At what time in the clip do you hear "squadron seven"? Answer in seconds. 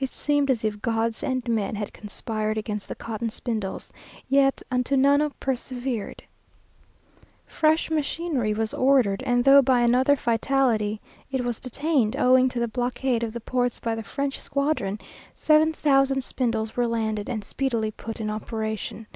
14.40-15.74